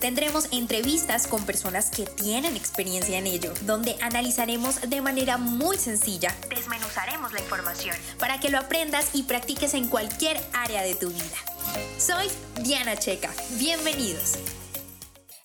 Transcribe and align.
Tendremos 0.00 0.48
entrevistas 0.50 1.26
con 1.26 1.44
personas 1.44 1.90
que 1.90 2.06
tienen 2.06 2.56
experiencia 2.56 3.18
en 3.18 3.26
ello, 3.26 3.52
donde 3.66 3.96
analizaremos 4.00 4.80
de 4.88 5.02
manera 5.02 5.36
muy 5.36 5.76
sencilla, 5.76 6.34
desmenuzaremos 6.48 7.34
la 7.34 7.40
información 7.40 7.94
para 8.18 8.40
que 8.40 8.48
lo 8.48 8.56
aprendas 8.56 9.10
y 9.14 9.24
practiques 9.24 9.74
en 9.74 9.88
cualquier 9.88 10.40
área 10.54 10.82
de 10.82 10.94
tu 10.94 11.10
vida. 11.10 11.36
Soy 11.98 12.28
Diana 12.62 12.96
Checa. 12.96 13.30
Bienvenidos. 13.58 14.38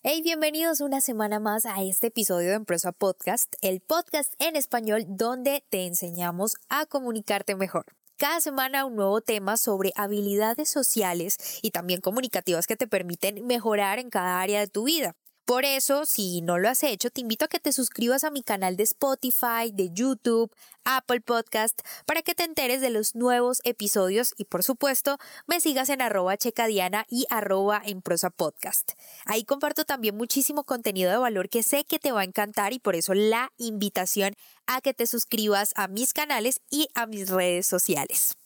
Hey, 0.02 0.22
bienvenidos 0.22 0.80
una 0.80 1.02
semana 1.02 1.38
más 1.38 1.66
a 1.66 1.82
este 1.82 2.06
episodio 2.06 2.48
de 2.48 2.54
Empresa 2.54 2.92
Podcast, 2.92 3.56
el 3.60 3.80
podcast 3.80 4.32
en 4.38 4.56
español 4.56 5.04
donde 5.06 5.64
te 5.68 5.84
enseñamos 5.84 6.56
a 6.70 6.86
comunicarte 6.86 7.56
mejor. 7.56 7.84
Cada 8.18 8.40
semana 8.40 8.86
un 8.86 8.96
nuevo 8.96 9.20
tema 9.20 9.58
sobre 9.58 9.92
habilidades 9.94 10.70
sociales 10.70 11.36
y 11.60 11.70
también 11.70 12.00
comunicativas 12.00 12.66
que 12.66 12.76
te 12.76 12.86
permiten 12.86 13.46
mejorar 13.46 13.98
en 13.98 14.08
cada 14.08 14.40
área 14.40 14.60
de 14.60 14.68
tu 14.68 14.84
vida. 14.84 15.14
Por 15.46 15.64
eso, 15.64 16.06
si 16.06 16.40
no 16.40 16.58
lo 16.58 16.68
has 16.68 16.82
hecho, 16.82 17.08
te 17.08 17.20
invito 17.20 17.44
a 17.44 17.48
que 17.48 17.60
te 17.60 17.72
suscribas 17.72 18.24
a 18.24 18.32
mi 18.32 18.42
canal 18.42 18.76
de 18.76 18.82
Spotify, 18.82 19.70
de 19.72 19.90
YouTube, 19.92 20.50
Apple 20.82 21.20
Podcast, 21.20 21.82
para 22.04 22.22
que 22.22 22.34
te 22.34 22.42
enteres 22.42 22.80
de 22.80 22.90
los 22.90 23.14
nuevos 23.14 23.60
episodios 23.62 24.34
y 24.36 24.46
por 24.46 24.64
supuesto 24.64 25.18
me 25.46 25.60
sigas 25.60 25.88
en 25.88 26.02
arroba 26.02 26.36
checadiana 26.36 27.06
y 27.08 27.26
arroba 27.30 27.80
en 27.84 28.02
prosa 28.02 28.30
podcast. 28.30 28.94
Ahí 29.24 29.44
comparto 29.44 29.84
también 29.84 30.16
muchísimo 30.16 30.64
contenido 30.64 31.12
de 31.12 31.18
valor 31.18 31.48
que 31.48 31.62
sé 31.62 31.84
que 31.84 32.00
te 32.00 32.10
va 32.10 32.22
a 32.22 32.24
encantar 32.24 32.72
y 32.72 32.80
por 32.80 32.96
eso 32.96 33.14
la 33.14 33.52
invitación 33.56 34.34
a 34.66 34.80
que 34.80 34.94
te 34.94 35.06
suscribas 35.06 35.74
a 35.76 35.86
mis 35.86 36.12
canales 36.12 36.60
y 36.70 36.88
a 36.96 37.06
mis 37.06 37.30
redes 37.30 37.68
sociales. 37.68 38.36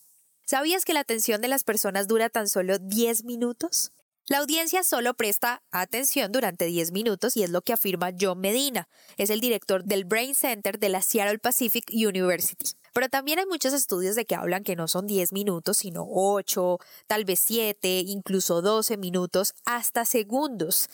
¿Sabías 0.45 0.85
que 0.85 0.93
la 0.93 1.01
atención 1.01 1.41
de 1.41 1.49
las 1.49 1.65
personas 1.65 2.09
dura 2.09 2.29
tan 2.29 2.47
solo 2.47 2.79
10 2.79 3.25
minutos? 3.25 3.91
La 4.29 4.39
audiencia 4.39 4.85
solo 4.85 5.15
presta 5.15 5.63
atención 5.73 6.31
durante 6.31 6.67
10 6.67 6.93
minutos 6.93 7.37
y 7.37 7.43
es 7.43 7.51
lo 7.51 7.63
que 7.63 7.73
afirma 7.73 8.11
John 8.19 8.41
Medina, 8.41 8.89
es 9.17 9.31
el 9.31 9.41
director 9.41 9.85
del 9.85 10.05
Brain 10.05 10.35
Center 10.35 10.79
de 10.79 10.89
la 10.89 11.03
Seattle 11.03 11.39
Pacific 11.39 11.85
University. 11.93 12.73
Pero 12.93 13.09
también 13.09 13.39
hay 13.39 13.47
muchos 13.47 13.73
estudios 13.73 14.15
de 14.17 14.27
que 14.27 14.35
hablan 14.35 14.63
que 14.63 14.77
no 14.77 14.89
son 14.89 15.07
10 15.07 15.33
minutos, 15.33 15.79
sino 15.79 16.07
8, 16.09 16.79
tal 17.07 17.25
vez 17.25 17.41
7, 17.41 18.05
incluso 18.07 18.63
12 18.63 18.97
minutos, 18.97 19.55
hasta 19.65 20.05
segundos. 20.05 20.89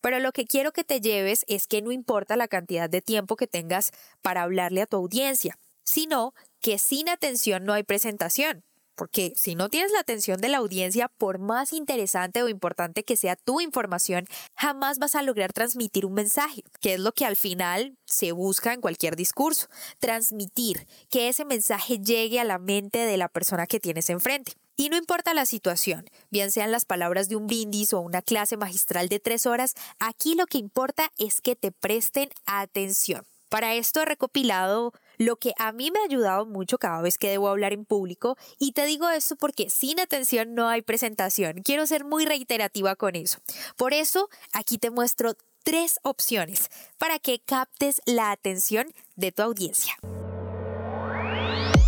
Pero 0.00 0.18
lo 0.18 0.32
que 0.32 0.46
quiero 0.46 0.72
que 0.72 0.84
te 0.84 1.00
lleves 1.00 1.44
es 1.46 1.66
que 1.66 1.82
no 1.82 1.92
importa 1.92 2.36
la 2.36 2.48
cantidad 2.48 2.90
de 2.90 3.02
tiempo 3.02 3.36
que 3.36 3.46
tengas 3.46 3.92
para 4.20 4.42
hablarle 4.42 4.82
a 4.82 4.86
tu 4.86 4.96
audiencia, 4.96 5.58
sino 5.84 6.34
que 6.60 6.78
sin 6.78 7.08
atención 7.08 7.64
no 7.64 7.72
hay 7.72 7.84
presentación. 7.84 8.64
Porque 9.02 9.32
si 9.34 9.56
no 9.56 9.68
tienes 9.68 9.90
la 9.90 9.98
atención 9.98 10.40
de 10.40 10.48
la 10.48 10.58
audiencia, 10.58 11.08
por 11.08 11.40
más 11.40 11.72
interesante 11.72 12.40
o 12.40 12.48
importante 12.48 13.02
que 13.02 13.16
sea 13.16 13.34
tu 13.34 13.60
información, 13.60 14.26
jamás 14.54 15.00
vas 15.00 15.16
a 15.16 15.22
lograr 15.22 15.52
transmitir 15.52 16.06
un 16.06 16.14
mensaje, 16.14 16.62
que 16.80 16.94
es 16.94 17.00
lo 17.00 17.10
que 17.10 17.26
al 17.26 17.34
final 17.34 17.98
se 18.04 18.30
busca 18.30 18.72
en 18.72 18.80
cualquier 18.80 19.16
discurso, 19.16 19.66
transmitir, 19.98 20.86
que 21.10 21.28
ese 21.28 21.44
mensaje 21.44 21.98
llegue 21.98 22.38
a 22.38 22.44
la 22.44 22.60
mente 22.60 22.98
de 22.98 23.16
la 23.16 23.28
persona 23.28 23.66
que 23.66 23.80
tienes 23.80 24.08
enfrente. 24.08 24.52
Y 24.76 24.88
no 24.88 24.96
importa 24.96 25.34
la 25.34 25.46
situación, 25.46 26.08
bien 26.30 26.52
sean 26.52 26.70
las 26.70 26.84
palabras 26.84 27.28
de 27.28 27.34
un 27.34 27.48
brindis 27.48 27.92
o 27.94 27.98
una 27.98 28.22
clase 28.22 28.56
magistral 28.56 29.08
de 29.08 29.18
tres 29.18 29.46
horas, 29.46 29.74
aquí 29.98 30.36
lo 30.36 30.46
que 30.46 30.58
importa 30.58 31.10
es 31.18 31.40
que 31.40 31.56
te 31.56 31.72
presten 31.72 32.28
atención. 32.46 33.24
Para 33.52 33.74
esto 33.74 34.00
he 34.00 34.06
recopilado 34.06 34.94
lo 35.18 35.36
que 35.36 35.52
a 35.58 35.72
mí 35.72 35.90
me 35.90 35.98
ha 35.98 36.04
ayudado 36.04 36.46
mucho 36.46 36.78
cada 36.78 37.02
vez 37.02 37.18
que 37.18 37.28
debo 37.28 37.50
hablar 37.50 37.74
en 37.74 37.84
público 37.84 38.38
y 38.58 38.72
te 38.72 38.86
digo 38.86 39.10
esto 39.10 39.36
porque 39.36 39.68
sin 39.68 40.00
atención 40.00 40.54
no 40.54 40.70
hay 40.70 40.80
presentación. 40.80 41.60
Quiero 41.62 41.86
ser 41.86 42.06
muy 42.06 42.24
reiterativa 42.24 42.96
con 42.96 43.14
eso. 43.14 43.40
Por 43.76 43.92
eso 43.92 44.30
aquí 44.54 44.78
te 44.78 44.90
muestro 44.90 45.34
tres 45.64 46.00
opciones 46.02 46.70
para 46.96 47.18
que 47.18 47.40
captes 47.40 48.00
la 48.06 48.30
atención 48.30 48.86
de 49.16 49.32
tu 49.32 49.42
audiencia. 49.42 49.98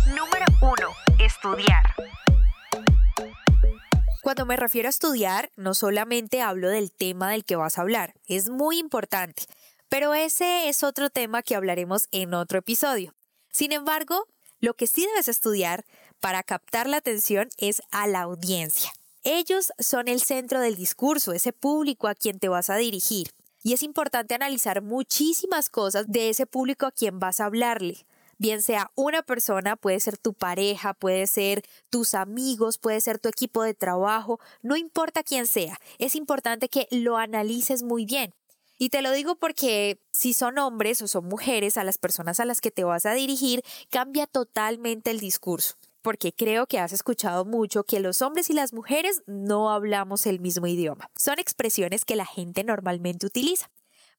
Número 0.05 0.45
1. 0.61 0.71
Estudiar. 1.17 1.95
Cuando 4.21 4.45
me 4.47 4.55
refiero 4.55 4.87
a 4.87 4.89
estudiar, 4.89 5.51
no 5.55 5.73
solamente 5.75 6.41
hablo 6.41 6.69
del 6.69 6.91
tema 6.91 7.29
del 7.29 7.43
que 7.43 7.55
vas 7.55 7.77
a 7.77 7.81
hablar, 7.81 8.13
es 8.27 8.49
muy 8.49 8.79
importante. 8.79 9.43
Pero 9.95 10.13
ese 10.13 10.67
es 10.67 10.83
otro 10.83 11.09
tema 11.09 11.41
que 11.41 11.55
hablaremos 11.55 12.09
en 12.11 12.33
otro 12.33 12.59
episodio. 12.59 13.15
Sin 13.49 13.71
embargo, 13.71 14.27
lo 14.59 14.73
que 14.73 14.87
sí 14.87 15.05
debes 15.05 15.29
estudiar 15.29 15.85
para 16.19 16.43
captar 16.43 16.89
la 16.89 16.97
atención 16.97 17.47
es 17.57 17.81
a 17.91 18.05
la 18.05 18.23
audiencia. 18.23 18.91
Ellos 19.23 19.71
son 19.79 20.09
el 20.09 20.19
centro 20.19 20.59
del 20.59 20.75
discurso, 20.75 21.31
ese 21.31 21.53
público 21.53 22.09
a 22.09 22.13
quien 22.13 22.39
te 22.39 22.49
vas 22.49 22.69
a 22.69 22.75
dirigir. 22.75 23.29
Y 23.63 23.71
es 23.71 23.83
importante 23.83 24.35
analizar 24.35 24.81
muchísimas 24.81 25.69
cosas 25.69 26.07
de 26.09 26.29
ese 26.29 26.45
público 26.45 26.85
a 26.85 26.91
quien 26.91 27.17
vas 27.19 27.39
a 27.39 27.45
hablarle. 27.45 28.05
Bien 28.37 28.61
sea 28.61 28.91
una 28.95 29.23
persona, 29.23 29.77
puede 29.77 30.01
ser 30.01 30.17
tu 30.17 30.33
pareja, 30.33 30.93
puede 30.93 31.25
ser 31.25 31.63
tus 31.89 32.15
amigos, 32.15 32.79
puede 32.79 32.99
ser 32.99 33.17
tu 33.17 33.29
equipo 33.29 33.63
de 33.63 33.73
trabajo, 33.73 34.41
no 34.61 34.75
importa 34.75 35.23
quién 35.23 35.47
sea, 35.47 35.79
es 35.99 36.15
importante 36.15 36.67
que 36.67 36.85
lo 36.91 37.15
analices 37.15 37.81
muy 37.81 38.05
bien. 38.05 38.33
Y 38.77 38.89
te 38.89 39.01
lo 39.01 39.11
digo 39.11 39.35
porque 39.35 39.99
si 40.11 40.33
son 40.33 40.57
hombres 40.57 41.01
o 41.01 41.07
son 41.07 41.25
mujeres 41.25 41.77
a 41.77 41.83
las 41.83 41.97
personas 41.97 42.39
a 42.39 42.45
las 42.45 42.59
que 42.59 42.71
te 42.71 42.83
vas 42.83 43.05
a 43.05 43.13
dirigir, 43.13 43.61
cambia 43.89 44.27
totalmente 44.27 45.11
el 45.11 45.19
discurso. 45.19 45.75
Porque 46.01 46.33
creo 46.33 46.67
que 46.67 46.79
has 46.79 46.91
escuchado 46.91 47.45
mucho 47.45 47.83
que 47.83 47.99
los 47.99 48.21
hombres 48.21 48.49
y 48.49 48.53
las 48.53 48.73
mujeres 48.73 49.23
no 49.25 49.71
hablamos 49.71 50.27
el 50.27 50.39
mismo 50.39 50.67
idioma. 50.67 51.09
Son 51.15 51.39
expresiones 51.39 52.05
que 52.05 52.15
la 52.15 52.25
gente 52.25 52.63
normalmente 52.63 53.25
utiliza. 53.25 53.71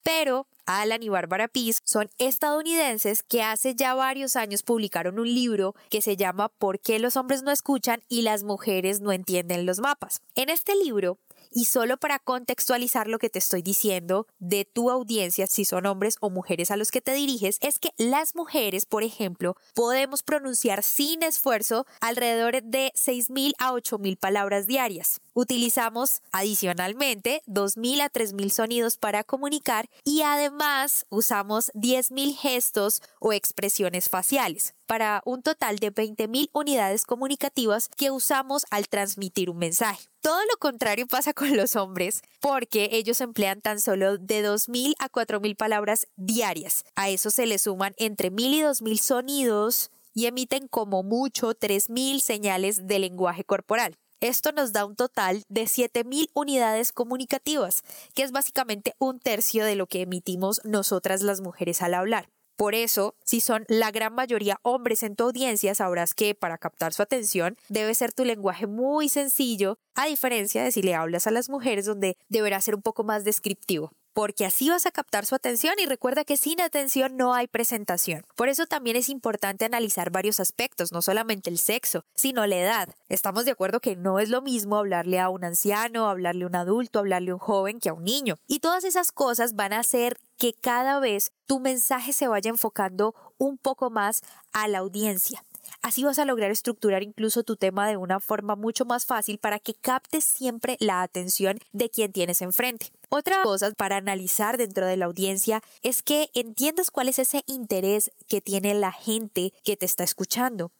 Pero 0.02 0.46
Alan 0.66 1.02
y 1.02 1.08
Barbara 1.08 1.48
Pease 1.48 1.80
son 1.84 2.08
estadounidenses 2.18 3.24
que 3.24 3.42
hace 3.42 3.74
ya 3.74 3.92
varios 3.94 4.36
años 4.36 4.62
publicaron 4.62 5.18
un 5.18 5.32
libro 5.32 5.74
que 5.90 6.00
se 6.00 6.16
llama 6.16 6.48
¿Por 6.48 6.78
qué 6.78 7.00
los 7.00 7.16
hombres 7.16 7.42
no 7.42 7.50
escuchan 7.50 8.00
y 8.08 8.22
las 8.22 8.44
mujeres 8.44 9.00
no 9.00 9.10
entienden 9.10 9.66
los 9.66 9.80
mapas? 9.80 10.20
En 10.36 10.48
este 10.48 10.76
libro 10.76 11.18
y 11.56 11.64
solo 11.64 11.96
para 11.96 12.18
contextualizar 12.18 13.08
lo 13.08 13.18
que 13.18 13.30
te 13.30 13.38
estoy 13.38 13.62
diciendo 13.62 14.26
de 14.38 14.66
tu 14.66 14.90
audiencia, 14.90 15.46
si 15.46 15.64
son 15.64 15.86
hombres 15.86 16.18
o 16.20 16.28
mujeres 16.28 16.70
a 16.70 16.76
los 16.76 16.90
que 16.90 17.00
te 17.00 17.14
diriges, 17.14 17.56
es 17.62 17.78
que 17.78 17.92
las 17.96 18.34
mujeres, 18.34 18.84
por 18.84 19.02
ejemplo, 19.02 19.56
podemos 19.74 20.22
pronunciar 20.22 20.82
sin 20.82 21.22
esfuerzo 21.22 21.86
alrededor 22.02 22.62
de 22.62 22.92
6.000 22.94 23.54
a 23.58 23.72
8.000 23.72 24.18
palabras 24.18 24.66
diarias. 24.66 25.22
Utilizamos 25.32 26.20
adicionalmente 26.30 27.42
2.000 27.46 28.02
a 28.02 28.10
3.000 28.10 28.50
sonidos 28.50 28.98
para 28.98 29.24
comunicar 29.24 29.88
y 30.04 30.20
además 30.20 31.06
usamos 31.08 31.70
10.000 31.72 32.36
gestos 32.36 33.00
o 33.18 33.32
expresiones 33.32 34.10
faciales 34.10 34.74
para 34.86 35.22
un 35.24 35.42
total 35.42 35.78
de 35.78 35.92
20.000 35.92 36.50
unidades 36.52 37.04
comunicativas 37.04 37.88
que 37.96 38.10
usamos 38.10 38.64
al 38.70 38.88
transmitir 38.88 39.50
un 39.50 39.58
mensaje. 39.58 40.08
Todo 40.20 40.40
lo 40.50 40.56
contrario 40.58 41.06
pasa 41.06 41.32
con 41.32 41.56
los 41.56 41.76
hombres 41.76 42.22
porque 42.40 42.88
ellos 42.92 43.20
emplean 43.20 43.60
tan 43.60 43.80
solo 43.80 44.18
de 44.18 44.44
2.000 44.44 44.94
a 44.98 45.08
4.000 45.08 45.56
palabras 45.56 46.06
diarias. 46.16 46.84
A 46.94 47.10
eso 47.10 47.30
se 47.30 47.46
le 47.46 47.58
suman 47.58 47.94
entre 47.96 48.32
1.000 48.32 48.54
y 48.54 48.60
2.000 48.62 48.98
sonidos 48.98 49.90
y 50.14 50.26
emiten 50.26 50.66
como 50.68 51.02
mucho 51.02 51.54
3.000 51.54 52.20
señales 52.20 52.86
de 52.86 52.98
lenguaje 52.98 53.44
corporal. 53.44 53.96
Esto 54.20 54.50
nos 54.50 54.72
da 54.72 54.86
un 54.86 54.96
total 54.96 55.42
de 55.50 55.64
7.000 55.64 56.30
unidades 56.32 56.92
comunicativas, 56.92 57.82
que 58.14 58.22
es 58.22 58.32
básicamente 58.32 58.94
un 58.98 59.20
tercio 59.20 59.64
de 59.66 59.76
lo 59.76 59.86
que 59.86 60.00
emitimos 60.00 60.62
nosotras 60.64 61.20
las 61.20 61.42
mujeres 61.42 61.82
al 61.82 61.92
hablar. 61.92 62.26
Por 62.56 62.74
eso, 62.74 63.14
si 63.22 63.40
son 63.40 63.66
la 63.68 63.90
gran 63.90 64.14
mayoría 64.14 64.58
hombres 64.62 65.02
en 65.02 65.14
tu 65.14 65.24
audiencia, 65.24 65.74
sabrás 65.74 66.14
que 66.14 66.34
para 66.34 66.56
captar 66.56 66.94
su 66.94 67.02
atención 67.02 67.56
debe 67.68 67.94
ser 67.94 68.14
tu 68.14 68.24
lenguaje 68.24 68.66
muy 68.66 69.10
sencillo, 69.10 69.78
a 69.94 70.06
diferencia 70.06 70.64
de 70.64 70.72
si 70.72 70.80
le 70.80 70.94
hablas 70.94 71.26
a 71.26 71.30
las 71.30 71.50
mujeres 71.50 71.84
donde 71.84 72.16
deberá 72.28 72.60
ser 72.62 72.74
un 72.74 72.82
poco 72.82 73.04
más 73.04 73.24
descriptivo 73.24 73.92
porque 74.16 74.46
así 74.46 74.70
vas 74.70 74.86
a 74.86 74.92
captar 74.92 75.26
su 75.26 75.34
atención 75.34 75.74
y 75.78 75.84
recuerda 75.84 76.24
que 76.24 76.38
sin 76.38 76.62
atención 76.62 77.18
no 77.18 77.34
hay 77.34 77.48
presentación. 77.48 78.24
Por 78.34 78.48
eso 78.48 78.64
también 78.64 78.96
es 78.96 79.10
importante 79.10 79.66
analizar 79.66 80.08
varios 80.08 80.40
aspectos, 80.40 80.90
no 80.90 81.02
solamente 81.02 81.50
el 81.50 81.58
sexo, 81.58 82.02
sino 82.14 82.46
la 82.46 82.56
edad. 82.56 82.88
Estamos 83.10 83.44
de 83.44 83.50
acuerdo 83.50 83.80
que 83.80 83.94
no 83.94 84.18
es 84.18 84.30
lo 84.30 84.40
mismo 84.40 84.78
hablarle 84.78 85.20
a 85.20 85.28
un 85.28 85.44
anciano, 85.44 86.08
hablarle 86.08 86.44
a 86.44 86.46
un 86.46 86.56
adulto, 86.56 87.00
hablarle 87.00 87.32
a 87.32 87.34
un 87.34 87.40
joven 87.40 87.78
que 87.78 87.90
a 87.90 87.92
un 87.92 88.04
niño. 88.04 88.38
Y 88.46 88.60
todas 88.60 88.84
esas 88.84 89.12
cosas 89.12 89.54
van 89.54 89.74
a 89.74 89.80
hacer 89.80 90.16
que 90.38 90.54
cada 90.54 90.98
vez 90.98 91.32
tu 91.44 91.60
mensaje 91.60 92.14
se 92.14 92.26
vaya 92.26 92.48
enfocando 92.48 93.14
un 93.36 93.58
poco 93.58 93.90
más 93.90 94.22
a 94.54 94.66
la 94.66 94.78
audiencia. 94.78 95.44
Así 95.82 96.04
vas 96.04 96.18
a 96.18 96.24
lograr 96.24 96.50
estructurar 96.50 97.02
incluso 97.02 97.42
tu 97.42 97.56
tema 97.56 97.88
de 97.88 97.96
una 97.96 98.20
forma 98.20 98.56
mucho 98.56 98.84
más 98.84 99.06
fácil 99.06 99.38
para 99.38 99.58
que 99.58 99.74
captes 99.74 100.24
siempre 100.24 100.76
la 100.80 101.02
atención 101.02 101.58
de 101.72 101.90
quien 101.90 102.12
tienes 102.12 102.42
enfrente. 102.42 102.92
Otra 103.08 103.42
cosa 103.42 103.70
para 103.72 103.96
analizar 103.96 104.58
dentro 104.58 104.86
de 104.86 104.96
la 104.96 105.06
audiencia 105.06 105.62
es 105.82 106.02
que 106.02 106.30
entiendas 106.34 106.90
cuál 106.90 107.08
es 107.08 107.18
ese 107.18 107.44
interés 107.46 108.10
que 108.28 108.40
tiene 108.40 108.74
la 108.74 108.92
gente 108.92 109.52
que 109.64 109.76
te 109.76 109.86
está 109.86 110.04
escuchando. 110.04 110.72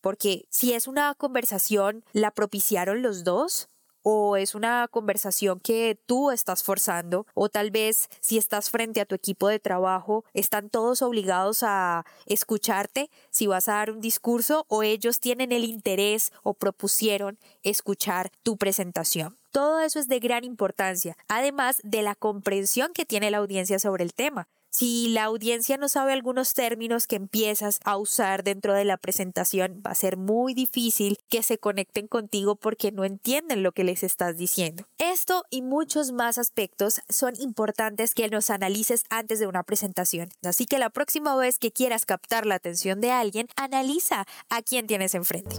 Porque 0.00 0.46
si 0.50 0.72
es 0.72 0.86
una 0.86 1.14
conversación, 1.14 2.04
¿la 2.12 2.32
propiciaron 2.32 3.02
los 3.02 3.24
dos? 3.24 3.68
O 4.02 4.36
es 4.36 4.54
una 4.54 4.88
conversación 4.88 5.60
que 5.60 5.98
tú 6.06 6.30
estás 6.30 6.62
forzando 6.62 7.26
o 7.34 7.48
tal 7.48 7.70
vez 7.70 8.08
si 8.20 8.38
estás 8.38 8.70
frente 8.70 9.00
a 9.00 9.06
tu 9.06 9.14
equipo 9.14 9.48
de 9.48 9.58
trabajo 9.58 10.24
están 10.34 10.70
todos 10.70 11.02
obligados 11.02 11.62
a 11.62 12.04
escucharte 12.26 13.10
si 13.30 13.46
vas 13.46 13.68
a 13.68 13.74
dar 13.74 13.90
un 13.90 14.00
discurso 14.00 14.64
o 14.68 14.82
ellos 14.82 15.20
tienen 15.20 15.52
el 15.52 15.64
interés 15.64 16.32
o 16.42 16.54
propusieron 16.54 17.38
escuchar 17.62 18.30
tu 18.42 18.56
presentación. 18.56 19.36
Todo 19.50 19.80
eso 19.80 19.98
es 19.98 20.08
de 20.08 20.18
gran 20.18 20.44
importancia, 20.44 21.16
además 21.28 21.80
de 21.84 22.02
la 22.02 22.14
comprensión 22.14 22.92
que 22.94 23.04
tiene 23.04 23.30
la 23.30 23.38
audiencia 23.38 23.78
sobre 23.78 24.04
el 24.04 24.14
tema. 24.14 24.48
Si 24.74 25.08
la 25.08 25.24
audiencia 25.24 25.76
no 25.76 25.86
sabe 25.86 26.14
algunos 26.14 26.54
términos 26.54 27.06
que 27.06 27.16
empiezas 27.16 27.78
a 27.84 27.98
usar 27.98 28.42
dentro 28.42 28.72
de 28.72 28.86
la 28.86 28.96
presentación, 28.96 29.82
va 29.86 29.90
a 29.90 29.94
ser 29.94 30.16
muy 30.16 30.54
difícil 30.54 31.18
que 31.28 31.42
se 31.42 31.58
conecten 31.58 32.08
contigo 32.08 32.56
porque 32.56 32.90
no 32.90 33.04
entienden 33.04 33.62
lo 33.62 33.72
que 33.72 33.84
les 33.84 34.02
estás 34.02 34.38
diciendo. 34.38 34.86
Esto 34.96 35.44
y 35.50 35.60
muchos 35.60 36.12
más 36.12 36.38
aspectos 36.38 37.02
son 37.10 37.38
importantes 37.38 38.14
que 38.14 38.28
los 38.28 38.48
analices 38.48 39.04
antes 39.10 39.38
de 39.38 39.46
una 39.46 39.62
presentación. 39.62 40.30
Así 40.42 40.64
que 40.64 40.78
la 40.78 40.88
próxima 40.88 41.36
vez 41.36 41.58
que 41.58 41.70
quieras 41.70 42.06
captar 42.06 42.46
la 42.46 42.54
atención 42.54 43.02
de 43.02 43.10
alguien, 43.10 43.48
analiza 43.56 44.24
a 44.48 44.62
quién 44.62 44.86
tienes 44.86 45.14
enfrente. 45.14 45.56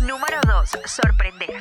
Número 0.00 0.40
2. 0.44 0.70
Sorprender. 0.86 1.60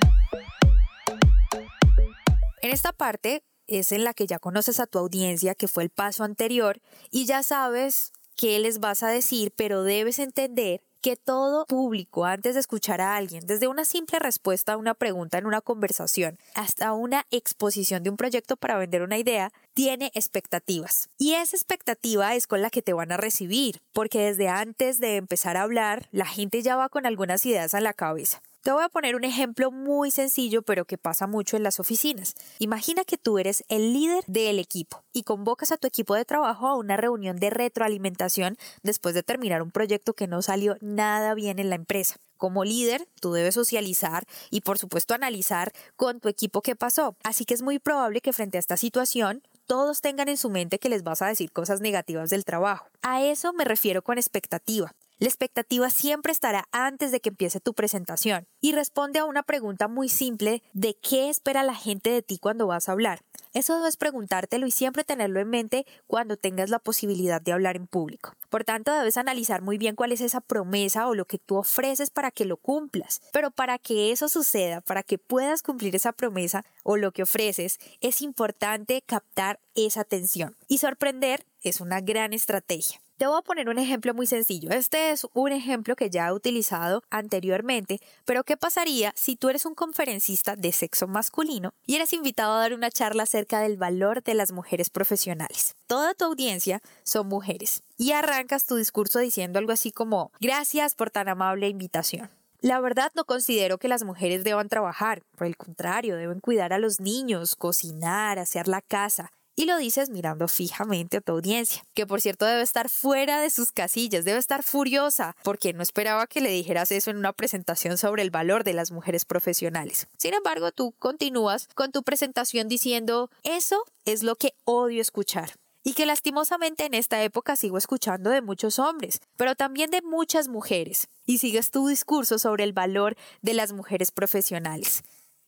En 2.63 2.71
esta 2.73 2.91
parte 2.91 3.43
es 3.67 3.91
en 3.91 4.03
la 4.03 4.13
que 4.13 4.27
ya 4.27 4.39
conoces 4.39 4.79
a 4.79 4.87
tu 4.87 4.99
audiencia, 4.99 5.55
que 5.55 5.67
fue 5.67 5.83
el 5.83 5.89
paso 5.89 6.23
anterior, 6.23 6.81
y 7.11 7.25
ya 7.25 7.43
sabes 7.43 8.13
qué 8.35 8.59
les 8.59 8.79
vas 8.79 9.03
a 9.03 9.09
decir, 9.09 9.51
pero 9.55 9.83
debes 9.83 10.19
entender 10.19 10.81
que 11.01 11.15
todo 11.15 11.65
público, 11.65 12.25
antes 12.25 12.55
de 12.55 12.59
escuchar 12.59 13.01
a 13.01 13.15
alguien, 13.15 13.45
desde 13.45 13.67
una 13.67 13.85
simple 13.85 14.19
respuesta 14.19 14.73
a 14.73 14.77
una 14.77 14.93
pregunta 14.93 15.37
en 15.37 15.45
una 15.45 15.61
conversación 15.61 16.37
hasta 16.55 16.93
una 16.93 17.25
exposición 17.31 18.03
de 18.03 18.09
un 18.09 18.17
proyecto 18.17 18.57
para 18.57 18.77
vender 18.77 19.03
una 19.03 19.17
idea, 19.17 19.51
tiene 19.73 20.11
expectativas. 20.15 21.09
Y 21.17 21.33
esa 21.33 21.55
expectativa 21.55 22.35
es 22.35 22.47
con 22.47 22.61
la 22.61 22.69
que 22.69 22.81
te 22.81 22.93
van 22.93 23.11
a 23.11 23.17
recibir, 23.17 23.79
porque 23.93 24.19
desde 24.19 24.49
antes 24.49 24.99
de 24.99 25.17
empezar 25.17 25.57
a 25.57 25.63
hablar, 25.63 26.07
la 26.11 26.25
gente 26.25 26.61
ya 26.61 26.75
va 26.75 26.89
con 26.89 27.05
algunas 27.05 27.45
ideas 27.45 27.73
en 27.73 27.83
la 27.83 27.93
cabeza. 27.93 28.41
Te 28.67 28.73
voy 28.73 28.83
a 28.83 28.89
poner 28.89 29.15
un 29.15 29.23
ejemplo 29.23 29.71
muy 29.71 30.11
sencillo, 30.11 30.61
pero 30.61 30.83
que 30.83 30.97
pasa 30.97 31.25
mucho 31.25 31.55
en 31.55 31.63
las 31.63 31.79
oficinas. 31.79 32.35
Imagina 32.59 33.05
que 33.05 33.17
tú 33.17 33.39
eres 33.39 33.63
el 33.69 33.93
líder 33.93 34.25
del 34.27 34.59
equipo 34.59 35.05
y 35.13 35.23
convocas 35.23 35.71
a 35.71 35.77
tu 35.77 35.87
equipo 35.87 36.15
de 36.15 36.25
trabajo 36.25 36.67
a 36.67 36.75
una 36.75 36.97
reunión 36.97 37.37
de 37.37 37.49
retroalimentación 37.49 38.57
después 38.83 39.15
de 39.15 39.23
terminar 39.23 39.61
un 39.61 39.71
proyecto 39.71 40.15
que 40.15 40.27
no 40.27 40.41
salió 40.41 40.75
nada 40.81 41.33
bien 41.33 41.59
en 41.59 41.69
la 41.69 41.75
empresa. 41.75 42.17
Como 42.35 42.65
líder, 42.65 43.07
tú 43.21 43.31
debes 43.31 43.53
socializar 43.53 44.25
y 44.49 44.59
por 44.59 44.79
supuesto 44.79 45.13
analizar 45.13 45.71
con 45.95 46.19
tu 46.19 46.27
equipo 46.27 46.61
qué 46.61 46.75
pasó. 46.75 47.15
Así 47.23 47.45
que 47.45 47.53
es 47.53 47.61
muy 47.61 47.79
probable 47.79 48.19
que 48.19 48.33
frente 48.33 48.57
a 48.57 48.59
esta 48.59 48.75
situación 48.75 49.43
todos 49.65 50.01
tengan 50.01 50.27
en 50.27 50.35
su 50.35 50.49
mente 50.49 50.77
que 50.77 50.89
les 50.89 51.03
vas 51.03 51.21
a 51.21 51.27
decir 51.27 51.53
cosas 51.53 51.79
negativas 51.79 52.29
del 52.29 52.43
trabajo. 52.43 52.89
A 53.01 53.23
eso 53.23 53.53
me 53.53 53.63
refiero 53.63 54.01
con 54.01 54.17
expectativa. 54.17 54.93
La 55.19 55.27
expectativa 55.27 55.89
siempre 55.89 56.31
estará 56.31 56.67
antes 56.71 57.11
de 57.11 57.19
que 57.19 57.29
empiece 57.29 57.59
tu 57.59 57.73
presentación 57.73 58.45
y 58.61 58.73
responde 58.73 59.17
a 59.17 59.25
una 59.25 59.41
pregunta 59.41 59.87
muy 59.87 60.09
simple 60.09 60.61
de 60.73 60.93
qué 60.93 61.29
espera 61.29 61.63
la 61.63 61.73
gente 61.73 62.11
de 62.11 62.21
ti 62.21 62.37
cuando 62.37 62.67
vas 62.67 62.87
a 62.87 62.91
hablar. 62.91 63.23
Eso 63.51 63.75
debes 63.77 63.97
preguntártelo 63.97 64.67
y 64.67 64.71
siempre 64.71 65.03
tenerlo 65.03 65.39
en 65.39 65.49
mente 65.49 65.87
cuando 66.05 66.37
tengas 66.37 66.69
la 66.69 66.77
posibilidad 66.77 67.41
de 67.41 67.51
hablar 67.51 67.77
en 67.77 67.87
público. 67.87 68.35
Por 68.49 68.63
tanto, 68.63 68.93
debes 68.93 69.17
analizar 69.17 69.63
muy 69.63 69.79
bien 69.79 69.95
cuál 69.95 70.11
es 70.11 70.21
esa 70.21 70.39
promesa 70.39 71.07
o 71.07 71.15
lo 71.15 71.25
que 71.25 71.39
tú 71.39 71.55
ofreces 71.55 72.11
para 72.11 72.29
que 72.29 72.45
lo 72.45 72.57
cumplas. 72.57 73.19
Pero 73.33 73.49
para 73.49 73.79
que 73.79 74.11
eso 74.11 74.29
suceda, 74.29 74.81
para 74.81 75.01
que 75.01 75.17
puedas 75.17 75.63
cumplir 75.63 75.95
esa 75.95 76.11
promesa 76.11 76.63
o 76.83 76.95
lo 76.95 77.11
que 77.11 77.23
ofreces, 77.23 77.79
es 78.01 78.21
importante 78.21 79.01
captar 79.01 79.59
esa 79.73 80.01
atención. 80.01 80.55
Y 80.67 80.77
sorprender 80.77 81.43
es 81.63 81.81
una 81.81 82.01
gran 82.01 82.33
estrategia. 82.33 83.01
Te 83.17 83.25
voy 83.25 83.39
a 83.39 83.41
poner 83.41 83.67
un 83.67 83.79
ejemplo 83.79 84.13
muy 84.13 84.27
sencillo. 84.27 84.69
Este 84.69 85.09
es 85.09 85.25
un 85.33 85.51
ejemplo 85.51 85.95
que 85.95 86.11
ya 86.11 86.27
he 86.27 86.33
utilizado 86.33 87.01
anteriormente, 87.09 87.99
pero 88.25 88.43
¿qué 88.43 88.57
pasaría 88.57 89.11
si 89.15 89.35
tú 89.35 89.49
eres 89.49 89.65
un 89.65 89.73
conferencista 89.73 90.55
de 90.55 90.71
sexo 90.71 91.07
masculino 91.07 91.73
y 91.87 91.95
eres 91.95 92.13
invitado 92.13 92.53
a 92.53 92.59
dar 92.59 92.75
una 92.75 92.91
charla 92.91 93.23
acerca 93.23 93.59
del 93.59 93.75
valor 93.75 94.21
de 94.21 94.35
las 94.35 94.51
mujeres 94.51 94.91
profesionales? 94.91 95.73
Toda 95.87 96.13
tu 96.13 96.25
audiencia 96.25 96.79
son 97.01 97.27
mujeres 97.27 97.81
y 97.97 98.11
arrancas 98.11 98.67
tu 98.67 98.75
discurso 98.75 99.17
diciendo 99.17 99.57
algo 99.57 99.71
así 99.71 99.91
como, 99.91 100.31
gracias 100.39 100.93
por 100.93 101.09
tan 101.09 101.27
amable 101.27 101.69
invitación. 101.69 102.29
La 102.61 102.79
verdad 102.79 103.11
no 103.15 103.25
considero 103.25 103.79
que 103.79 103.87
las 103.87 104.03
mujeres 104.03 104.43
deban 104.43 104.69
trabajar, 104.69 105.23
por 105.35 105.47
el 105.47 105.57
contrario, 105.57 106.17
deben 106.17 106.39
cuidar 106.39 106.71
a 106.71 106.79
los 106.79 106.99
niños, 106.99 107.55
cocinar, 107.55 108.37
hacer 108.37 108.67
la 108.67 108.81
casa, 108.81 109.31
y 109.57 109.65
lo 109.65 109.75
dices 109.77 110.11
mirando 110.11 110.47
fijamente 110.47 111.17
a 111.17 111.21
tu 111.21 111.31
audiencia, 111.31 111.83
que 111.95 112.05
por 112.05 112.21
cierto 112.21 112.45
debe 112.45 112.61
estar 112.61 112.89
fuera 112.89 113.41
de 113.41 113.49
sus 113.49 113.71
casillas, 113.71 114.23
debe 114.23 114.37
estar 114.37 114.61
furiosa, 114.61 115.35
porque 115.43 115.73
no 115.73 115.81
esperaba 115.81 116.27
que 116.27 116.41
le 116.41 116.51
dijeras 116.51 116.91
eso 116.91 117.09
en 117.09 117.17
una 117.17 117.33
presentación 117.33 117.97
sobre 117.97 118.21
el 118.21 118.29
valor 118.29 118.63
de 118.63 118.73
las 118.73 118.91
mujeres 118.91 119.25
profesionales. 119.25 120.07
Sin 120.15 120.35
embargo, 120.35 120.71
tú 120.71 120.93
continúas 120.99 121.67
con 121.73 121.91
tu 121.91 122.03
presentación 122.03 122.67
diciendo, 122.67 123.31
eso 123.43 123.83
es 124.05 124.21
lo 124.21 124.35
que 124.35 124.53
odio 124.63 125.01
escuchar 125.01 125.53
y 125.83 125.93
que 125.93 126.05
lastimosamente 126.05 126.85
en 126.85 126.93
esta 126.93 127.23
época 127.23 127.55
sigo 127.55 127.79
escuchando 127.79 128.29
de 128.29 128.41
muchos 128.41 128.77
hombres, 128.77 129.21
pero 129.37 129.55
también 129.55 129.89
de 129.89 130.03
muchas 130.03 130.49
mujeres, 130.49 131.07
y 131.25 131.39
sigues 131.39 131.71
tu 131.71 131.87
discurso 131.87 132.37
sobre 132.37 132.63
el 132.63 132.73
valor 132.73 133.15
de 133.41 133.55
las 133.55 133.71
mujeres 133.71 134.11
profesionales. 134.11 135.01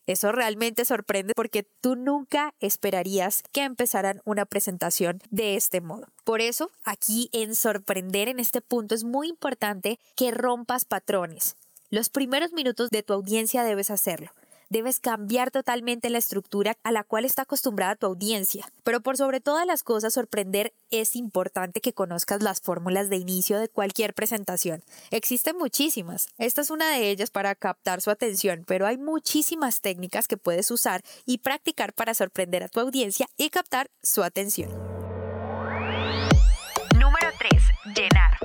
Eso 0.06 0.32
realmente 0.32 0.84
sorprende 0.84 1.34
porque 1.34 1.62
tú 1.62 1.96
nunca 1.96 2.54
esperarías 2.60 3.42
que 3.52 3.64
empezaran 3.64 4.20
una 4.24 4.44
presentación 4.44 5.20
de 5.30 5.56
este 5.56 5.80
modo. 5.80 6.08
Por 6.24 6.40
eso, 6.40 6.70
aquí 6.84 7.28
en 7.32 7.54
sorprender 7.54 8.28
en 8.28 8.40
este 8.40 8.60
punto 8.60 8.94
es 8.94 9.04
muy 9.04 9.28
importante 9.28 9.98
que 10.16 10.30
rompas 10.30 10.84
patrones. 10.84 11.56
Los 11.90 12.08
primeros 12.08 12.52
minutos 12.52 12.90
de 12.90 13.02
tu 13.02 13.12
audiencia 13.12 13.64
debes 13.64 13.90
hacerlo 13.90 14.30
debes 14.70 15.00
cambiar 15.00 15.50
totalmente 15.50 16.08
la 16.08 16.18
estructura 16.18 16.76
a 16.84 16.92
la 16.92 17.04
cual 17.04 17.24
está 17.24 17.42
acostumbrada 17.42 17.96
tu 17.96 18.06
audiencia. 18.06 18.72
Pero 18.84 19.00
por 19.00 19.16
sobre 19.16 19.40
todas 19.40 19.66
las 19.66 19.82
cosas, 19.82 20.14
sorprender 20.14 20.72
es 20.90 21.16
importante 21.16 21.80
que 21.80 21.92
conozcas 21.92 22.42
las 22.42 22.60
fórmulas 22.60 23.10
de 23.10 23.16
inicio 23.16 23.58
de 23.58 23.68
cualquier 23.68 24.14
presentación. 24.14 24.82
Existen 25.10 25.58
muchísimas. 25.58 26.28
Esta 26.38 26.62
es 26.62 26.70
una 26.70 26.90
de 26.90 27.10
ellas 27.10 27.30
para 27.30 27.54
captar 27.54 28.00
su 28.00 28.10
atención, 28.10 28.64
pero 28.66 28.86
hay 28.86 28.96
muchísimas 28.96 29.80
técnicas 29.80 30.28
que 30.28 30.36
puedes 30.36 30.70
usar 30.70 31.02
y 31.26 31.38
practicar 31.38 31.92
para 31.92 32.14
sorprender 32.14 32.62
a 32.62 32.68
tu 32.68 32.80
audiencia 32.80 33.28
y 33.36 33.50
captar 33.50 33.90
su 34.02 34.22
atención. 34.22 34.70
Número 36.94 37.30
3. 37.38 37.62
Llenar. 37.96 38.38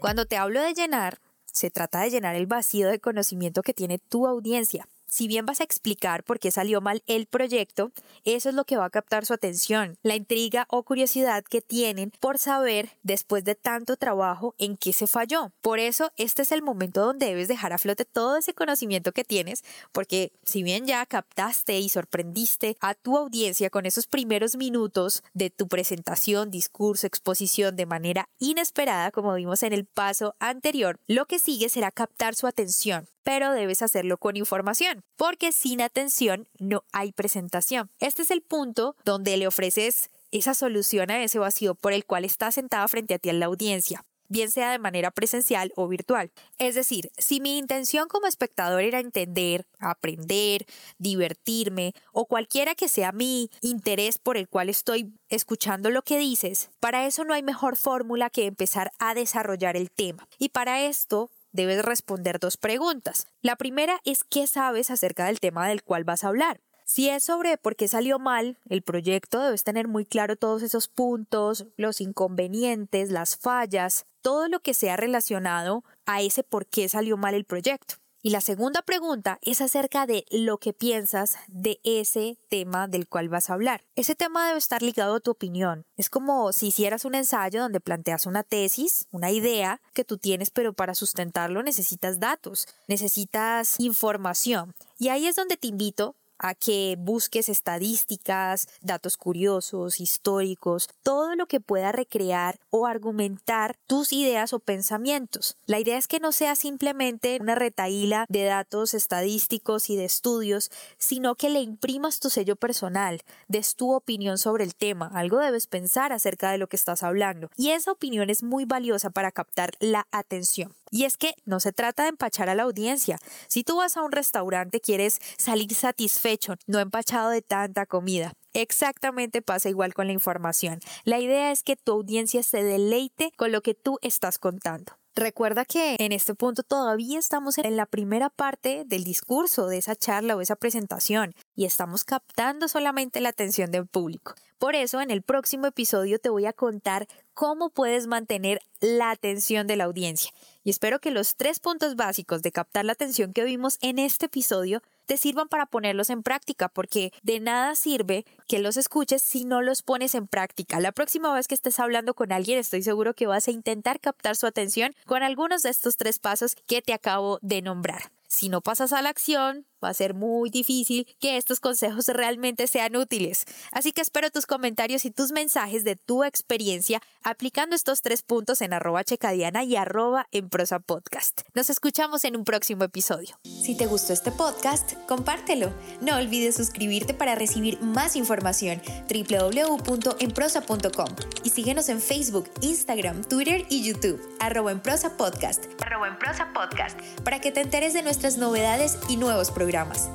Cuando 0.00 0.26
te 0.26 0.36
hablo 0.36 0.60
de 0.60 0.74
llenar, 0.74 1.18
se 1.56 1.70
trata 1.70 2.02
de 2.02 2.10
llenar 2.10 2.36
el 2.36 2.46
vacío 2.46 2.88
de 2.88 3.00
conocimiento 3.00 3.62
que 3.62 3.72
tiene 3.72 3.98
tu 3.98 4.26
audiencia 4.26 4.86
si 5.06 5.28
bien 5.28 5.46
vas 5.46 5.60
a 5.60 5.64
explicar 5.64 6.24
por 6.24 6.38
qué 6.38 6.50
salió 6.50 6.80
mal 6.80 7.02
el 7.06 7.26
proyecto, 7.26 7.92
eso 8.24 8.48
es 8.48 8.54
lo 8.54 8.64
que 8.64 8.76
va 8.76 8.86
a 8.86 8.90
captar 8.90 9.24
su 9.24 9.32
atención, 9.32 9.98
la 10.02 10.16
intriga 10.16 10.66
o 10.68 10.82
curiosidad 10.82 11.44
que 11.44 11.60
tienen 11.60 12.12
por 12.20 12.38
saber 12.38 12.90
después 13.02 13.44
de 13.44 13.54
tanto 13.54 13.96
trabajo 13.96 14.54
en 14.58 14.76
qué 14.76 14.92
se 14.92 15.06
falló. 15.06 15.52
Por 15.60 15.78
eso, 15.78 16.10
este 16.16 16.42
es 16.42 16.52
el 16.52 16.62
momento 16.62 17.04
donde 17.04 17.26
debes 17.26 17.48
dejar 17.48 17.72
a 17.72 17.78
flote 17.78 18.04
todo 18.04 18.36
ese 18.36 18.54
conocimiento 18.54 19.12
que 19.12 19.24
tienes, 19.24 19.64
porque 19.92 20.32
si 20.44 20.62
bien 20.62 20.86
ya 20.86 21.04
captaste 21.06 21.78
y 21.78 21.88
sorprendiste 21.88 22.76
a 22.80 22.94
tu 22.94 23.16
audiencia 23.16 23.70
con 23.70 23.86
esos 23.86 24.06
primeros 24.06 24.56
minutos 24.56 25.22
de 25.34 25.50
tu 25.50 25.68
presentación, 25.68 26.50
discurso, 26.50 27.06
exposición 27.06 27.76
de 27.76 27.86
manera 27.86 28.28
inesperada, 28.38 29.10
como 29.10 29.34
vimos 29.34 29.62
en 29.62 29.72
el 29.72 29.84
paso 29.84 30.34
anterior, 30.40 30.98
lo 31.06 31.26
que 31.26 31.38
sigue 31.38 31.68
será 31.68 31.90
captar 31.90 32.34
su 32.34 32.46
atención 32.46 33.08
pero 33.26 33.52
debes 33.52 33.82
hacerlo 33.82 34.18
con 34.18 34.36
información, 34.36 35.02
porque 35.16 35.50
sin 35.50 35.80
atención 35.80 36.46
no 36.60 36.84
hay 36.92 37.10
presentación. 37.10 37.90
Este 37.98 38.22
es 38.22 38.30
el 38.30 38.40
punto 38.40 38.94
donde 39.04 39.36
le 39.36 39.48
ofreces 39.48 40.10
esa 40.30 40.54
solución 40.54 41.10
a 41.10 41.20
ese 41.20 41.40
vacío 41.40 41.74
por 41.74 41.92
el 41.92 42.04
cual 42.04 42.24
está 42.24 42.52
sentada 42.52 42.86
frente 42.86 43.14
a 43.14 43.18
ti 43.18 43.32
la 43.32 43.46
audiencia. 43.46 44.04
bien 44.28 44.50
sea 44.50 44.70
de 44.70 44.78
manera 44.78 45.10
presencial 45.10 45.72
o 45.76 45.88
virtual. 45.88 46.30
Es 46.58 46.74
decir, 46.74 47.10
si 47.16 47.40
mi 47.40 47.58
intención 47.58 48.08
como 48.08 48.26
espectador 48.26 48.82
era 48.82 49.00
entender, 49.00 49.66
aprender, 49.78 50.66
divertirme 50.98 51.94
o 52.12 52.26
cualquiera 52.26 52.74
que 52.74 52.88
sea 52.88 53.12
mi 53.12 53.50
interés 53.60 54.18
por 54.18 54.36
el 54.36 54.48
cual 54.48 54.68
estoy 54.68 55.12
escuchando 55.28 55.90
lo 55.90 56.02
que 56.02 56.18
dices, 56.18 56.70
para 56.80 57.06
eso 57.06 57.24
no 57.24 57.34
hay 57.34 57.42
mejor 57.42 57.76
fórmula 57.76 58.30
que 58.30 58.46
empezar 58.46 58.92
a 58.98 59.14
desarrollar 59.14 59.76
el 59.76 59.90
tema. 59.90 60.28
Y 60.38 60.50
para 60.50 60.82
esto 60.82 61.30
debes 61.56 61.84
responder 61.84 62.38
dos 62.38 62.56
preguntas. 62.56 63.26
La 63.42 63.56
primera 63.56 64.00
es 64.04 64.22
qué 64.22 64.46
sabes 64.46 64.90
acerca 64.90 65.26
del 65.26 65.40
tema 65.40 65.66
del 65.66 65.82
cual 65.82 66.04
vas 66.04 66.22
a 66.22 66.28
hablar. 66.28 66.60
Si 66.84 67.08
es 67.08 67.24
sobre 67.24 67.58
por 67.58 67.74
qué 67.74 67.88
salió 67.88 68.20
mal 68.20 68.58
el 68.68 68.82
proyecto, 68.82 69.40
debes 69.40 69.64
tener 69.64 69.88
muy 69.88 70.04
claro 70.04 70.36
todos 70.36 70.62
esos 70.62 70.86
puntos, 70.86 71.66
los 71.76 72.00
inconvenientes, 72.00 73.10
las 73.10 73.36
fallas, 73.36 74.06
todo 74.22 74.46
lo 74.46 74.60
que 74.60 74.74
sea 74.74 74.96
relacionado 74.96 75.82
a 76.04 76.22
ese 76.22 76.44
por 76.44 76.66
qué 76.66 76.88
salió 76.88 77.16
mal 77.16 77.34
el 77.34 77.44
proyecto. 77.44 77.96
Y 78.26 78.30
la 78.30 78.40
segunda 78.40 78.82
pregunta 78.82 79.38
es 79.40 79.60
acerca 79.60 80.04
de 80.04 80.24
lo 80.32 80.58
que 80.58 80.72
piensas 80.72 81.36
de 81.46 81.78
ese 81.84 82.36
tema 82.48 82.88
del 82.88 83.06
cual 83.06 83.28
vas 83.28 83.48
a 83.48 83.52
hablar. 83.52 83.84
Ese 83.94 84.16
tema 84.16 84.48
debe 84.48 84.58
estar 84.58 84.82
ligado 84.82 85.14
a 85.14 85.20
tu 85.20 85.30
opinión. 85.30 85.84
Es 85.96 86.10
como 86.10 86.52
si 86.52 86.66
hicieras 86.66 87.04
un 87.04 87.14
ensayo 87.14 87.60
donde 87.60 87.78
planteas 87.78 88.26
una 88.26 88.42
tesis, 88.42 89.06
una 89.12 89.30
idea 89.30 89.80
que 89.94 90.02
tú 90.02 90.18
tienes, 90.18 90.50
pero 90.50 90.72
para 90.72 90.96
sustentarlo 90.96 91.62
necesitas 91.62 92.18
datos, 92.18 92.66
necesitas 92.88 93.78
información. 93.78 94.74
Y 94.98 95.10
ahí 95.10 95.28
es 95.28 95.36
donde 95.36 95.56
te 95.56 95.68
invito 95.68 96.16
a 96.38 96.54
que 96.54 96.96
busques 96.98 97.48
estadísticas, 97.48 98.68
datos 98.80 99.16
curiosos, 99.16 100.00
históricos, 100.00 100.88
todo 101.02 101.34
lo 101.34 101.46
que 101.46 101.60
pueda 101.60 101.92
recrear 101.92 102.58
o 102.70 102.86
argumentar 102.86 103.76
tus 103.86 104.12
ideas 104.12 104.52
o 104.52 104.58
pensamientos. 104.58 105.56
La 105.66 105.80
idea 105.80 105.98
es 105.98 106.08
que 106.08 106.20
no 106.20 106.32
sea 106.32 106.56
simplemente 106.56 107.38
una 107.40 107.54
retaíla 107.54 108.26
de 108.28 108.44
datos 108.44 108.94
estadísticos 108.94 109.90
y 109.90 109.96
de 109.96 110.04
estudios, 110.04 110.70
sino 110.98 111.34
que 111.34 111.50
le 111.50 111.60
imprimas 111.60 112.20
tu 112.20 112.30
sello 112.30 112.56
personal, 112.56 113.22
des 113.48 113.76
tu 113.76 113.94
opinión 113.94 114.38
sobre 114.38 114.64
el 114.64 114.74
tema, 114.74 115.10
algo 115.14 115.38
debes 115.38 115.66
pensar 115.66 116.12
acerca 116.12 116.50
de 116.50 116.58
lo 116.58 116.68
que 116.68 116.76
estás 116.76 117.02
hablando. 117.02 117.48
Y 117.56 117.70
esa 117.70 117.92
opinión 117.92 118.30
es 118.30 118.42
muy 118.42 118.64
valiosa 118.64 119.10
para 119.10 119.32
captar 119.32 119.72
la 119.80 120.06
atención. 120.10 120.74
Y 120.90 121.04
es 121.04 121.16
que 121.16 121.34
no 121.44 121.58
se 121.58 121.72
trata 121.72 122.04
de 122.04 122.10
empachar 122.10 122.48
a 122.48 122.54
la 122.54 122.62
audiencia. 122.62 123.18
Si 123.48 123.64
tú 123.64 123.76
vas 123.78 123.96
a 123.96 124.02
un 124.02 124.12
restaurante 124.12 124.80
quieres 124.80 125.18
salir 125.36 125.74
satisfecho, 125.74 126.25
no 126.66 126.80
empachado 126.80 127.30
de 127.30 127.40
tanta 127.40 127.86
comida. 127.86 128.32
Exactamente 128.52 129.42
pasa 129.42 129.68
igual 129.68 129.94
con 129.94 130.08
la 130.08 130.12
información. 130.12 130.80
La 131.04 131.20
idea 131.20 131.52
es 131.52 131.62
que 131.62 131.76
tu 131.76 131.92
audiencia 131.92 132.42
se 132.42 132.64
deleite 132.64 133.30
con 133.36 133.52
lo 133.52 133.60
que 133.60 133.74
tú 133.74 133.98
estás 134.02 134.38
contando. 134.38 134.92
Recuerda 135.14 135.64
que 135.64 135.96
en 135.98 136.12
este 136.12 136.34
punto 136.34 136.62
todavía 136.62 137.18
estamos 137.18 137.58
en 137.58 137.76
la 137.76 137.86
primera 137.86 138.28
parte 138.28 138.84
del 138.84 139.04
discurso 139.04 139.66
de 139.66 139.78
esa 139.78 139.94
charla 139.94 140.36
o 140.36 140.40
esa 140.40 140.56
presentación 140.56 141.32
y 141.54 141.64
estamos 141.64 142.04
captando 142.04 142.68
solamente 142.68 143.20
la 143.20 143.30
atención 143.30 143.70
del 143.70 143.86
público. 143.86 144.34
Por 144.58 144.74
eso 144.74 145.02
en 145.02 145.10
el 145.10 145.20
próximo 145.20 145.66
episodio 145.66 146.18
te 146.18 146.30
voy 146.30 146.46
a 146.46 146.54
contar 146.54 147.06
cómo 147.34 147.68
puedes 147.68 148.06
mantener 148.06 148.62
la 148.80 149.10
atención 149.10 149.66
de 149.66 149.76
la 149.76 149.84
audiencia. 149.84 150.30
Y 150.64 150.70
espero 150.70 150.98
que 150.98 151.10
los 151.10 151.36
tres 151.36 151.60
puntos 151.60 151.94
básicos 151.94 152.40
de 152.40 152.52
captar 152.52 152.86
la 152.86 152.92
atención 152.92 153.34
que 153.34 153.44
vimos 153.44 153.76
en 153.82 153.98
este 153.98 154.26
episodio 154.26 154.82
te 155.04 155.18
sirvan 155.18 155.48
para 155.48 155.66
ponerlos 155.66 156.08
en 156.08 156.22
práctica, 156.22 156.68
porque 156.70 157.12
de 157.22 157.38
nada 157.38 157.74
sirve 157.74 158.24
que 158.48 158.58
los 158.58 158.78
escuches 158.78 159.20
si 159.20 159.44
no 159.44 159.60
los 159.60 159.82
pones 159.82 160.14
en 160.14 160.26
práctica. 160.26 160.80
La 160.80 160.92
próxima 160.92 161.32
vez 161.34 161.48
que 161.48 161.54
estés 161.54 161.78
hablando 161.78 162.14
con 162.14 162.32
alguien, 162.32 162.58
estoy 162.58 162.82
seguro 162.82 163.12
que 163.12 163.26
vas 163.26 163.48
a 163.48 163.52
intentar 163.52 164.00
captar 164.00 164.36
su 164.36 164.46
atención 164.46 164.94
con 165.04 165.22
algunos 165.22 165.62
de 165.62 165.70
estos 165.70 165.98
tres 165.98 166.18
pasos 166.18 166.56
que 166.66 166.80
te 166.80 166.94
acabo 166.94 167.38
de 167.42 167.60
nombrar. 167.60 168.10
Si 168.28 168.48
no 168.48 168.60
pasas 168.60 168.92
a 168.92 169.02
la 169.02 169.10
acción, 169.10 169.66
va 169.82 169.90
a 169.90 169.94
ser 169.94 170.14
muy 170.14 170.50
difícil 170.50 171.06
que 171.20 171.36
estos 171.36 171.60
consejos 171.60 172.08
realmente 172.14 172.66
sean 172.66 172.96
útiles. 172.96 173.44
Así 173.72 173.92
que 173.92 174.00
espero 174.00 174.30
tus 174.30 174.46
comentarios 174.46 175.04
y 175.04 175.10
tus 175.10 175.32
mensajes 175.32 175.84
de 175.84 175.96
tu 175.96 176.24
experiencia 176.24 177.00
aplicando 177.22 177.76
estos 177.76 178.02
tres 178.02 178.22
puntos 178.22 178.62
en 178.62 178.72
arroba 178.72 179.04
checadiana 179.04 179.64
y 179.64 179.76
arroba 179.76 180.26
en 180.32 180.48
prosa 180.48 180.78
podcast. 180.78 181.42
Nos 181.54 181.70
escuchamos 181.70 182.24
en 182.24 182.36
un 182.36 182.44
próximo 182.44 182.84
episodio. 182.84 183.38
Si 183.44 183.76
te 183.76 183.86
gustó 183.86 184.12
este 184.12 184.32
podcast, 184.32 184.94
compártelo. 185.06 185.72
No 186.00 186.16
olvides 186.16 186.56
suscribirte 186.56 187.14
para 187.14 187.34
recibir 187.34 187.80
más 187.80 188.16
información 188.16 188.80
www.enprosa.com 189.08 191.08
y 191.44 191.50
síguenos 191.50 191.88
en 191.88 192.00
Facebook, 192.00 192.50
Instagram, 192.60 193.24
Twitter 193.24 193.66
y 193.68 193.82
YouTube 193.82 194.20
arroba 194.40 194.70
en 194.70 194.80
prosa 194.80 195.16
podcast, 195.16 195.64
arroba 195.82 196.08
en 196.08 196.18
prosa 196.18 196.52
podcast 196.52 196.98
para 197.24 197.40
que 197.40 197.52
te 197.52 197.60
enteres 197.60 197.94
de 197.94 198.02
nuestras 198.02 198.38
novedades 198.38 198.98
y 199.08 199.16
nuevos 199.16 199.50
programas. 199.66 200.08